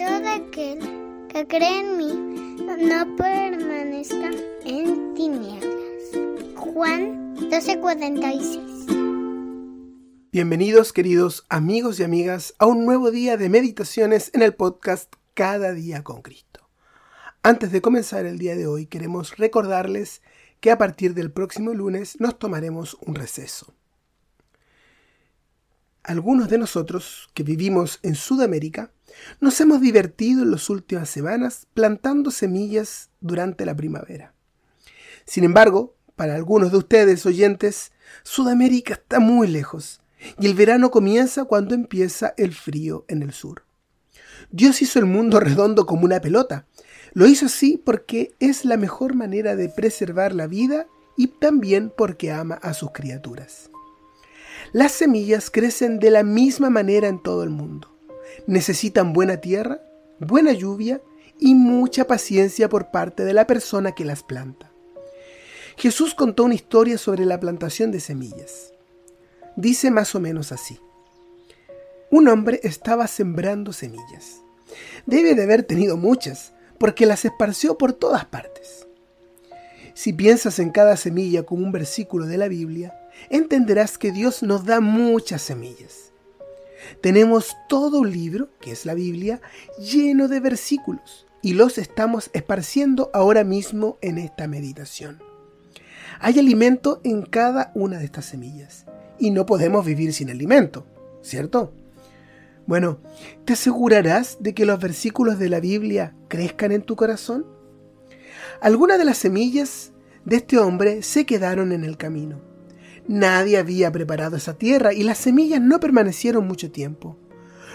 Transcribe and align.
todo 0.00 0.28
aquel 0.30 0.78
que 1.28 1.46
cree 1.46 1.80
en 1.80 1.98
mí 1.98 2.56
no 2.56 3.16
permanezca 3.16 4.30
en 4.64 5.12
tinieblas. 5.12 5.76
Juan 6.56 7.36
12:46 7.36 8.86
Bienvenidos 10.32 10.94
queridos 10.94 11.44
amigos 11.50 12.00
y 12.00 12.04
amigas 12.04 12.54
a 12.58 12.64
un 12.64 12.86
nuevo 12.86 13.10
día 13.10 13.36
de 13.36 13.50
meditaciones 13.50 14.30
en 14.32 14.40
el 14.40 14.54
podcast 14.54 15.12
Cada 15.34 15.74
día 15.74 16.02
con 16.02 16.22
Cristo. 16.22 16.66
Antes 17.42 17.70
de 17.70 17.82
comenzar 17.82 18.24
el 18.24 18.38
día 18.38 18.56
de 18.56 18.66
hoy 18.66 18.86
queremos 18.86 19.36
recordarles 19.36 20.22
que 20.60 20.70
a 20.70 20.78
partir 20.78 21.12
del 21.12 21.30
próximo 21.30 21.74
lunes 21.74 22.18
nos 22.18 22.38
tomaremos 22.38 22.96
un 23.02 23.16
receso. 23.16 23.74
Algunos 26.02 26.48
de 26.48 26.58
nosotros 26.58 27.28
que 27.34 27.42
vivimos 27.42 27.98
en 28.02 28.14
Sudamérica 28.14 28.90
nos 29.40 29.60
hemos 29.60 29.80
divertido 29.80 30.42
en 30.42 30.50
las 30.50 30.70
últimas 30.70 31.10
semanas 31.10 31.66
plantando 31.74 32.30
semillas 32.30 33.10
durante 33.20 33.66
la 33.66 33.76
primavera. 33.76 34.32
Sin 35.26 35.44
embargo, 35.44 35.94
para 36.16 36.34
algunos 36.34 36.72
de 36.72 36.78
ustedes 36.78 37.24
oyentes, 37.26 37.92
Sudamérica 38.22 38.94
está 38.94 39.20
muy 39.20 39.46
lejos 39.46 40.00
y 40.38 40.46
el 40.46 40.54
verano 40.54 40.90
comienza 40.90 41.44
cuando 41.44 41.74
empieza 41.74 42.34
el 42.36 42.54
frío 42.54 43.04
en 43.08 43.22
el 43.22 43.32
sur. 43.32 43.64
Dios 44.50 44.82
hizo 44.82 44.98
el 44.98 45.06
mundo 45.06 45.38
redondo 45.38 45.86
como 45.86 46.04
una 46.04 46.20
pelota. 46.20 46.66
Lo 47.12 47.26
hizo 47.26 47.46
así 47.46 47.80
porque 47.82 48.34
es 48.40 48.64
la 48.64 48.76
mejor 48.76 49.14
manera 49.14 49.54
de 49.54 49.68
preservar 49.68 50.34
la 50.34 50.46
vida 50.46 50.86
y 51.16 51.28
también 51.28 51.92
porque 51.94 52.32
ama 52.32 52.54
a 52.54 52.72
sus 52.72 52.90
criaturas. 52.92 53.70
Las 54.72 54.92
semillas 54.92 55.50
crecen 55.50 55.98
de 55.98 56.10
la 56.10 56.22
misma 56.22 56.70
manera 56.70 57.08
en 57.08 57.20
todo 57.20 57.42
el 57.42 57.50
mundo. 57.50 57.88
Necesitan 58.46 59.12
buena 59.12 59.38
tierra, 59.38 59.82
buena 60.20 60.52
lluvia 60.52 61.00
y 61.38 61.54
mucha 61.54 62.06
paciencia 62.06 62.68
por 62.68 62.90
parte 62.90 63.24
de 63.24 63.34
la 63.34 63.46
persona 63.46 63.92
que 63.92 64.04
las 64.04 64.22
planta. 64.22 64.70
Jesús 65.76 66.14
contó 66.14 66.44
una 66.44 66.54
historia 66.54 66.98
sobre 66.98 67.24
la 67.24 67.40
plantación 67.40 67.90
de 67.90 68.00
semillas. 68.00 68.72
Dice 69.56 69.90
más 69.90 70.14
o 70.14 70.20
menos 70.20 70.52
así. 70.52 70.78
Un 72.10 72.28
hombre 72.28 72.60
estaba 72.62 73.06
sembrando 73.06 73.72
semillas. 73.72 74.40
Debe 75.06 75.34
de 75.34 75.42
haber 75.42 75.64
tenido 75.64 75.96
muchas, 75.96 76.52
porque 76.78 77.06
las 77.06 77.24
esparció 77.24 77.76
por 77.76 77.92
todas 77.92 78.24
partes. 78.26 78.86
Si 79.94 80.12
piensas 80.12 80.58
en 80.58 80.70
cada 80.70 80.96
semilla 80.96 81.42
como 81.42 81.64
un 81.64 81.72
versículo 81.72 82.26
de 82.26 82.38
la 82.38 82.48
Biblia, 82.48 82.99
entenderás 83.28 83.98
que 83.98 84.12
Dios 84.12 84.42
nos 84.42 84.64
da 84.64 84.80
muchas 84.80 85.42
semillas. 85.42 86.12
Tenemos 87.00 87.56
todo 87.68 88.00
un 88.00 88.10
libro, 88.10 88.48
que 88.60 88.72
es 88.72 88.86
la 88.86 88.94
Biblia, 88.94 89.40
lleno 89.78 90.28
de 90.28 90.40
versículos, 90.40 91.26
y 91.42 91.54
los 91.54 91.78
estamos 91.78 92.30
esparciendo 92.32 93.10
ahora 93.12 93.44
mismo 93.44 93.98
en 94.00 94.18
esta 94.18 94.46
meditación. 94.46 95.22
Hay 96.20 96.38
alimento 96.38 97.00
en 97.04 97.22
cada 97.22 97.72
una 97.74 97.98
de 97.98 98.04
estas 98.04 98.26
semillas, 98.26 98.86
y 99.18 99.30
no 99.30 99.46
podemos 99.46 99.84
vivir 99.84 100.12
sin 100.12 100.30
alimento, 100.30 100.86
¿cierto? 101.22 101.72
Bueno, 102.66 102.98
¿te 103.44 103.54
asegurarás 103.54 104.38
de 104.40 104.54
que 104.54 104.66
los 104.66 104.80
versículos 104.80 105.38
de 105.38 105.48
la 105.48 105.60
Biblia 105.60 106.14
crezcan 106.28 106.72
en 106.72 106.82
tu 106.82 106.96
corazón? 106.96 107.46
Algunas 108.60 108.98
de 108.98 109.04
las 109.04 109.18
semillas 109.18 109.92
de 110.24 110.36
este 110.36 110.58
hombre 110.58 111.02
se 111.02 111.26
quedaron 111.26 111.72
en 111.72 111.84
el 111.84 111.96
camino. 111.96 112.49
Nadie 113.10 113.58
había 113.58 113.90
preparado 113.90 114.36
esa 114.36 114.56
tierra 114.56 114.92
y 114.92 115.02
las 115.02 115.18
semillas 115.18 115.60
no 115.60 115.80
permanecieron 115.80 116.46
mucho 116.46 116.70
tiempo. 116.70 117.16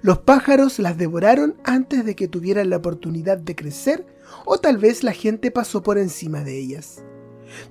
Los 0.00 0.20
pájaros 0.20 0.78
las 0.78 0.96
devoraron 0.96 1.54
antes 1.64 2.06
de 2.06 2.16
que 2.16 2.28
tuvieran 2.28 2.70
la 2.70 2.78
oportunidad 2.78 3.36
de 3.36 3.54
crecer 3.54 4.06
o 4.46 4.56
tal 4.56 4.78
vez 4.78 5.04
la 5.04 5.12
gente 5.12 5.50
pasó 5.50 5.82
por 5.82 5.98
encima 5.98 6.44
de 6.44 6.56
ellas. 6.56 7.04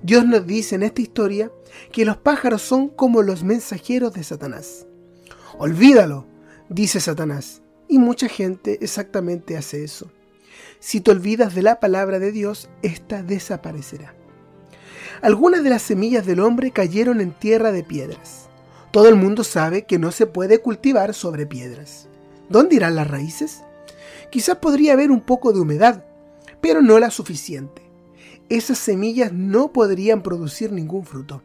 Dios 0.04 0.24
nos 0.24 0.46
dice 0.46 0.76
en 0.76 0.84
esta 0.84 1.02
historia 1.02 1.50
que 1.90 2.04
los 2.04 2.16
pájaros 2.18 2.62
son 2.62 2.90
como 2.90 3.22
los 3.22 3.42
mensajeros 3.42 4.14
de 4.14 4.22
Satanás. 4.22 4.86
Olvídalo, 5.58 6.28
dice 6.68 7.00
Satanás, 7.00 7.62
y 7.88 7.98
mucha 7.98 8.28
gente 8.28 8.78
exactamente 8.82 9.56
hace 9.56 9.82
eso. 9.82 10.12
Si 10.78 11.00
te 11.00 11.10
olvidas 11.10 11.56
de 11.56 11.62
la 11.62 11.80
palabra 11.80 12.20
de 12.20 12.30
Dios, 12.30 12.70
ésta 12.82 13.24
desaparecerá. 13.24 14.17
Algunas 15.20 15.64
de 15.64 15.70
las 15.70 15.82
semillas 15.82 16.26
del 16.26 16.40
hombre 16.40 16.70
cayeron 16.70 17.20
en 17.20 17.32
tierra 17.32 17.72
de 17.72 17.82
piedras. 17.82 18.48
Todo 18.90 19.08
el 19.08 19.16
mundo 19.16 19.44
sabe 19.44 19.84
que 19.84 19.98
no 19.98 20.12
se 20.12 20.26
puede 20.26 20.60
cultivar 20.60 21.12
sobre 21.12 21.46
piedras. 21.46 22.08
¿Dónde 22.48 22.76
irán 22.76 22.96
las 22.96 23.08
raíces? 23.08 23.62
Quizás 24.30 24.56
podría 24.58 24.92
haber 24.92 25.10
un 25.10 25.20
poco 25.20 25.52
de 25.52 25.60
humedad, 25.60 26.04
pero 26.60 26.82
no 26.82 26.98
la 26.98 27.10
suficiente. 27.10 27.82
Esas 28.48 28.78
semillas 28.78 29.32
no 29.32 29.72
podrían 29.72 30.22
producir 30.22 30.72
ningún 30.72 31.04
fruto. 31.04 31.42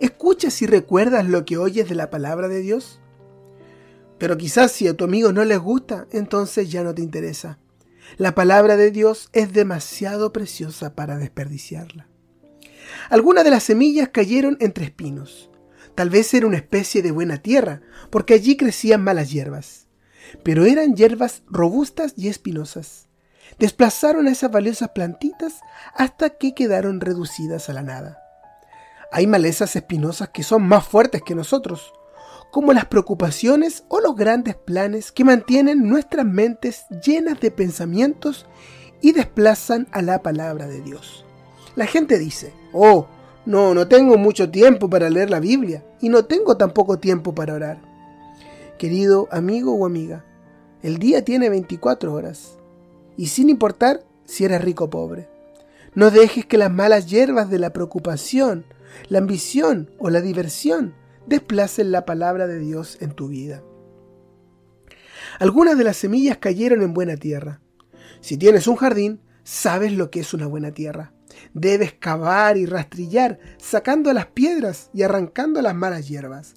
¿Escuchas 0.00 0.60
y 0.62 0.66
recuerdas 0.66 1.26
lo 1.26 1.44
que 1.44 1.56
oyes 1.56 1.88
de 1.88 1.94
la 1.94 2.10
palabra 2.10 2.48
de 2.48 2.60
Dios? 2.60 3.00
Pero 4.18 4.36
quizás 4.36 4.72
si 4.72 4.88
a 4.88 4.96
tu 4.96 5.04
amigo 5.04 5.32
no 5.32 5.44
les 5.44 5.58
gusta, 5.58 6.06
entonces 6.10 6.70
ya 6.70 6.82
no 6.82 6.94
te 6.94 7.02
interesa. 7.02 7.58
La 8.18 8.34
palabra 8.34 8.76
de 8.76 8.90
Dios 8.90 9.30
es 9.32 9.52
demasiado 9.52 10.32
preciosa 10.32 10.94
para 10.94 11.16
desperdiciarla. 11.16 12.08
Algunas 13.08 13.44
de 13.44 13.50
las 13.50 13.62
semillas 13.62 14.10
cayeron 14.10 14.56
entre 14.60 14.84
espinos. 14.84 15.50
Tal 15.94 16.10
vez 16.10 16.32
era 16.34 16.46
una 16.46 16.56
especie 16.56 17.02
de 17.02 17.10
buena 17.10 17.38
tierra, 17.38 17.80
porque 18.10 18.34
allí 18.34 18.56
crecían 18.56 19.02
malas 19.02 19.30
hierbas. 19.30 19.88
Pero 20.42 20.64
eran 20.64 20.94
hierbas 20.94 21.42
robustas 21.46 22.14
y 22.16 22.28
espinosas. 22.28 23.08
Desplazaron 23.58 24.26
a 24.26 24.30
esas 24.30 24.50
valiosas 24.50 24.90
plantitas 24.90 25.60
hasta 25.94 26.30
que 26.30 26.54
quedaron 26.54 27.00
reducidas 27.00 27.68
a 27.68 27.72
la 27.72 27.82
nada. 27.82 28.18
Hay 29.10 29.26
malezas 29.26 29.76
espinosas 29.76 30.30
que 30.30 30.42
son 30.42 30.62
más 30.62 30.86
fuertes 30.86 31.22
que 31.22 31.34
nosotros, 31.34 31.92
como 32.52 32.74
las 32.74 32.84
preocupaciones 32.84 33.82
o 33.88 34.00
los 34.00 34.14
grandes 34.14 34.54
planes 34.56 35.10
que 35.10 35.24
mantienen 35.24 35.88
nuestras 35.88 36.26
mentes 36.26 36.84
llenas 37.02 37.40
de 37.40 37.50
pensamientos 37.50 38.44
y 39.00 39.12
desplazan 39.12 39.88
a 39.90 40.02
la 40.02 40.22
palabra 40.22 40.68
de 40.68 40.82
Dios. 40.82 41.24
La 41.76 41.86
gente 41.86 42.18
dice, 42.18 42.52
oh, 42.74 43.06
no, 43.46 43.72
no 43.72 43.88
tengo 43.88 44.18
mucho 44.18 44.50
tiempo 44.50 44.90
para 44.90 45.08
leer 45.08 45.30
la 45.30 45.40
Biblia 45.40 45.82
y 46.02 46.10
no 46.10 46.26
tengo 46.26 46.58
tampoco 46.58 46.98
tiempo 46.98 47.34
para 47.34 47.54
orar. 47.54 47.80
Querido 48.78 49.28
amigo 49.32 49.74
o 49.74 49.86
amiga, 49.86 50.26
el 50.82 50.98
día 50.98 51.24
tiene 51.24 51.48
24 51.48 52.12
horas 52.12 52.58
y 53.16 53.28
sin 53.28 53.48
importar 53.48 54.04
si 54.26 54.44
eres 54.44 54.62
rico 54.62 54.84
o 54.84 54.90
pobre. 54.90 55.26
No 55.94 56.10
dejes 56.10 56.44
que 56.44 56.58
las 56.58 56.70
malas 56.70 57.06
hierbas 57.06 57.48
de 57.48 57.58
la 57.58 57.72
preocupación, 57.72 58.66
la 59.08 59.20
ambición 59.20 59.90
o 59.98 60.10
la 60.10 60.20
diversión 60.20 61.00
desplacen 61.26 61.92
la 61.92 62.04
palabra 62.04 62.46
de 62.46 62.58
Dios 62.58 62.98
en 63.00 63.12
tu 63.12 63.28
vida. 63.28 63.62
Algunas 65.38 65.78
de 65.78 65.84
las 65.84 65.96
semillas 65.96 66.38
cayeron 66.38 66.82
en 66.82 66.94
buena 66.94 67.16
tierra. 67.16 67.60
Si 68.20 68.36
tienes 68.36 68.66
un 68.66 68.76
jardín, 68.76 69.20
sabes 69.44 69.92
lo 69.92 70.10
que 70.10 70.20
es 70.20 70.34
una 70.34 70.46
buena 70.46 70.72
tierra. 70.72 71.12
Debes 71.54 71.92
cavar 71.94 72.56
y 72.56 72.66
rastrillar, 72.66 73.38
sacando 73.58 74.12
las 74.12 74.26
piedras 74.26 74.90
y 74.92 75.02
arrancando 75.02 75.62
las 75.62 75.74
malas 75.74 76.08
hierbas. 76.08 76.54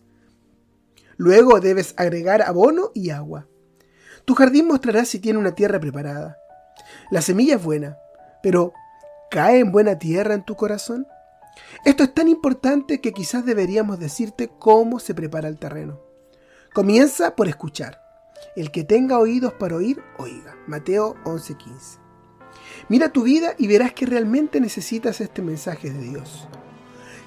Luego 1.17 1.59
debes 1.59 1.93
agregar 1.97 2.41
abono 2.41 2.91
y 2.93 3.09
agua. 3.09 3.47
Tu 4.25 4.35
jardín 4.35 4.67
mostrará 4.67 5.05
si 5.05 5.19
tiene 5.19 5.39
una 5.39 5.55
tierra 5.55 5.79
preparada. 5.79 6.37
La 7.09 7.21
semilla 7.21 7.55
es 7.55 7.63
buena, 7.63 7.97
pero 8.43 8.73
¿cae 9.31 9.59
en 9.59 9.71
buena 9.71 9.97
tierra 9.97 10.33
en 10.33 10.43
tu 10.43 10.55
corazón? 10.55 11.07
Esto 11.83 12.03
es 12.03 12.13
tan 12.13 12.27
importante 12.27 13.01
que 13.01 13.13
quizás 13.13 13.45
deberíamos 13.45 13.99
decirte 13.99 14.49
cómo 14.59 14.99
se 14.99 15.13
prepara 15.13 15.47
el 15.47 15.57
terreno. 15.57 15.99
Comienza 16.73 17.35
por 17.35 17.47
escuchar. 17.47 18.01
El 18.55 18.71
que 18.71 18.83
tenga 18.83 19.19
oídos 19.19 19.53
para 19.53 19.75
oír, 19.75 20.01
oiga. 20.17 20.55
Mateo 20.67 21.15
11:15. 21.23 21.99
Mira 22.89 23.09
tu 23.09 23.23
vida 23.23 23.53
y 23.57 23.67
verás 23.67 23.93
que 23.93 24.05
realmente 24.05 24.59
necesitas 24.59 25.21
este 25.21 25.41
mensaje 25.41 25.91
de 25.91 25.99
Dios. 25.99 26.47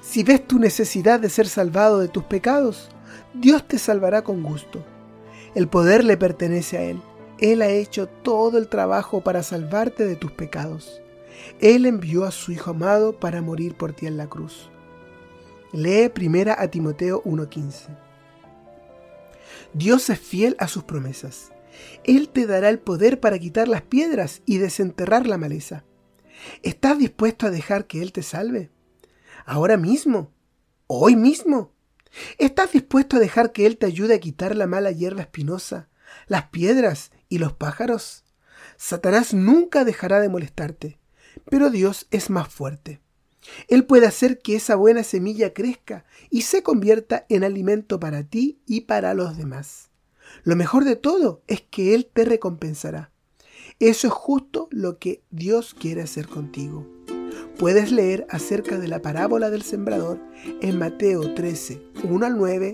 Si 0.01 0.23
ves 0.23 0.47
tu 0.47 0.59
necesidad 0.59 1.19
de 1.19 1.29
ser 1.29 1.47
salvado 1.47 1.99
de 1.99 2.07
tus 2.07 2.23
pecados, 2.23 2.89
Dios 3.33 3.67
te 3.67 3.77
salvará 3.77 4.23
con 4.23 4.43
gusto. 4.43 4.83
El 5.55 5.67
poder 5.67 6.03
le 6.03 6.17
pertenece 6.17 6.77
a 6.77 6.81
Él. 6.83 7.01
Él 7.39 7.61
ha 7.61 7.69
hecho 7.69 8.07
todo 8.07 8.57
el 8.57 8.69
trabajo 8.69 9.21
para 9.21 9.43
salvarte 9.43 10.05
de 10.05 10.15
tus 10.15 10.31
pecados. 10.31 11.01
Él 11.59 11.85
envió 11.85 12.25
a 12.25 12.31
su 12.31 12.51
Hijo 12.51 12.71
amado 12.71 13.19
para 13.19 13.41
morir 13.41 13.75
por 13.75 13.93
ti 13.93 14.07
en 14.07 14.17
la 14.17 14.27
cruz. 14.27 14.69
Lee 15.71 16.09
primera 16.09 16.55
a 16.59 16.69
Timoteo 16.69 17.21
1:15. 17.23 17.95
Dios 19.73 20.09
es 20.09 20.19
fiel 20.19 20.55
a 20.59 20.67
sus 20.67 20.83
promesas. 20.83 21.51
Él 22.03 22.29
te 22.29 22.47
dará 22.47 22.69
el 22.69 22.79
poder 22.79 23.19
para 23.19 23.39
quitar 23.39 23.67
las 23.67 23.83
piedras 23.83 24.41
y 24.45 24.57
desenterrar 24.57 25.27
la 25.27 25.37
maleza. 25.37 25.83
¿Estás 26.63 26.97
dispuesto 26.97 27.45
a 27.47 27.51
dejar 27.51 27.85
que 27.85 28.01
Él 28.01 28.11
te 28.11 28.23
salve? 28.23 28.71
Ahora 29.45 29.77
mismo, 29.77 30.33
hoy 30.87 31.15
mismo. 31.15 31.73
¿Estás 32.37 32.71
dispuesto 32.71 33.17
a 33.17 33.19
dejar 33.19 33.51
que 33.51 33.65
Él 33.65 33.77
te 33.77 33.85
ayude 33.85 34.15
a 34.15 34.19
quitar 34.19 34.55
la 34.55 34.65
mala 34.65 34.91
hierba 34.91 35.21
espinosa, 35.21 35.89
las 36.27 36.49
piedras 36.49 37.11
y 37.27 37.37
los 37.37 37.53
pájaros? 37.53 38.23
Satanás 38.77 39.33
nunca 39.33 39.83
dejará 39.83 40.19
de 40.19 40.29
molestarte, 40.29 40.98
pero 41.49 41.69
Dios 41.69 42.07
es 42.11 42.29
más 42.29 42.47
fuerte. 42.47 43.01
Él 43.67 43.85
puede 43.85 44.05
hacer 44.05 44.39
que 44.39 44.55
esa 44.55 44.75
buena 44.75 45.03
semilla 45.03 45.53
crezca 45.53 46.05
y 46.29 46.41
se 46.41 46.63
convierta 46.63 47.25
en 47.29 47.43
alimento 47.43 47.99
para 47.99 48.23
ti 48.23 48.59
y 48.65 48.81
para 48.81 49.13
los 49.13 49.37
demás. 49.37 49.89
Lo 50.43 50.55
mejor 50.55 50.85
de 50.85 50.95
todo 50.95 51.41
es 51.47 51.61
que 51.61 51.95
Él 51.95 52.09
te 52.11 52.25
recompensará. 52.25 53.11
Eso 53.79 54.07
es 54.07 54.13
justo 54.13 54.67
lo 54.71 54.99
que 54.99 55.23
Dios 55.31 55.73
quiere 55.73 56.01
hacer 56.01 56.27
contigo. 56.27 56.85
Puedes 57.57 57.91
leer 57.91 58.25
acerca 58.29 58.77
de 58.77 58.87
la 58.87 59.01
parábola 59.01 59.49
del 59.49 59.63
sembrador 59.63 60.19
en 60.61 60.77
Mateo 60.77 61.33
13, 61.33 61.81
1 62.03 62.25
al 62.25 62.37
9 62.37 62.73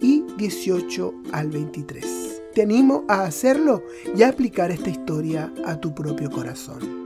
y 0.00 0.24
18 0.36 1.14
al 1.32 1.50
23. 1.50 2.42
Te 2.54 2.62
animo 2.62 3.04
a 3.08 3.24
hacerlo 3.24 3.82
y 4.14 4.22
a 4.22 4.28
aplicar 4.28 4.70
esta 4.70 4.90
historia 4.90 5.52
a 5.64 5.80
tu 5.80 5.94
propio 5.94 6.30
corazón. 6.30 7.05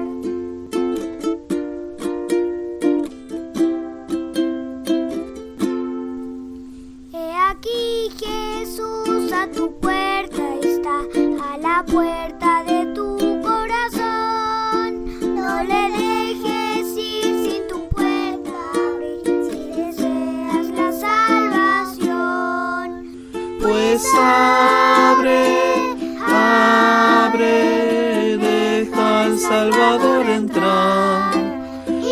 Salvador 29.37 30.29
entrar. 30.29 31.33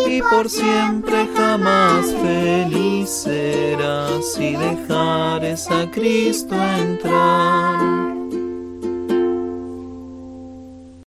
Y 0.07 0.21
por 0.21 0.49
siempre 0.49 1.27
jamás 1.35 2.13
feliz 2.13 3.09
serás 3.09 4.33
si 4.33 4.55
dejares 4.55 5.69
a 5.69 5.89
Cristo 5.91 6.55
entrar. 6.55 8.18